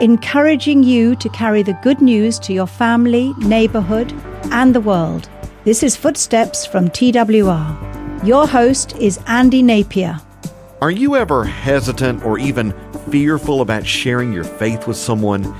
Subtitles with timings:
[0.00, 4.12] encouraging you to carry the good news to your family, neighborhood,
[4.50, 5.28] and the world.
[5.64, 8.26] This is Footsteps from TWR.
[8.26, 10.18] Your host is Andy Napier.
[10.80, 12.74] Are you ever hesitant or even
[13.10, 15.54] fearful about sharing your faith with someone?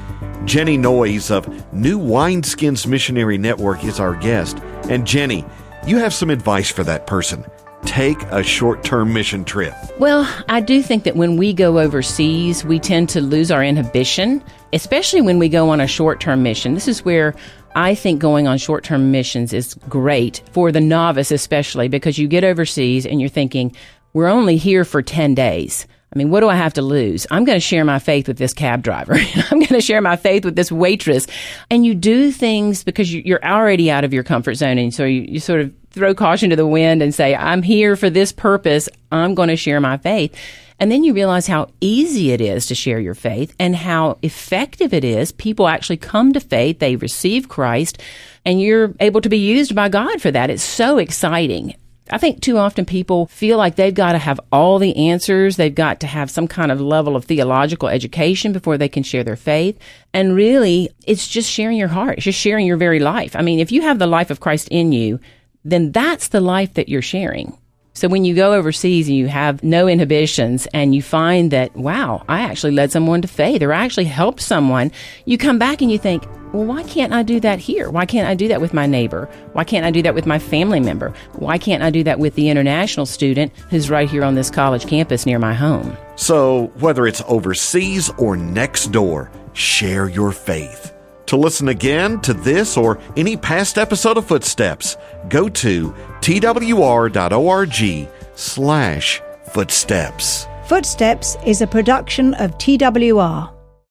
[0.46, 4.58] Jenny Noyes of New Wineskins Missionary Network is our guest.
[4.88, 5.44] And Jenny,
[5.86, 7.44] you have some advice for that person.
[7.84, 9.74] Take a short term mission trip.
[9.98, 14.42] Well, I do think that when we go overseas, we tend to lose our inhibition,
[14.72, 16.74] especially when we go on a short term mission.
[16.74, 17.34] This is where
[17.74, 22.28] I think going on short term missions is great for the novice, especially because you
[22.28, 23.74] get overseas and you're thinking,
[24.12, 25.86] we're only here for 10 days.
[26.12, 27.26] I mean, what do I have to lose?
[27.30, 29.14] I'm going to share my faith with this cab driver.
[29.50, 31.26] I'm going to share my faith with this waitress.
[31.70, 34.76] And you do things because you're already out of your comfort zone.
[34.78, 37.96] And so you, you sort of throw caution to the wind and say, I'm here
[37.96, 38.88] for this purpose.
[39.10, 40.36] I'm going to share my faith.
[40.78, 44.94] And then you realize how easy it is to share your faith and how effective
[44.94, 45.30] it is.
[45.30, 46.78] People actually come to faith.
[46.78, 48.00] They receive Christ
[48.46, 50.48] and you're able to be used by God for that.
[50.48, 51.74] It's so exciting.
[52.12, 55.56] I think too often people feel like they've got to have all the answers.
[55.56, 59.22] They've got to have some kind of level of theological education before they can share
[59.22, 59.78] their faith.
[60.12, 62.16] And really, it's just sharing your heart.
[62.16, 63.36] It's just sharing your very life.
[63.36, 65.20] I mean, if you have the life of Christ in you,
[65.64, 67.56] then that's the life that you're sharing.
[67.92, 72.24] So when you go overseas and you have no inhibitions and you find that, wow,
[72.28, 74.92] I actually led someone to faith or I actually helped someone,
[75.24, 77.90] you come back and you think, well, why can't I do that here?
[77.90, 79.28] Why can't I do that with my neighbor?
[79.52, 81.12] Why can't I do that with my family member?
[81.34, 84.86] Why can't I do that with the international student who's right here on this college
[84.86, 85.96] campus near my home?
[86.16, 90.92] So, whether it's overseas or next door, share your faith.
[91.30, 94.96] To listen again to this or any past episode of Footsteps,
[95.28, 95.92] go to
[96.22, 99.22] twr.org slash
[99.52, 100.48] footsteps.
[100.66, 103.59] Footsteps is a production of TWR.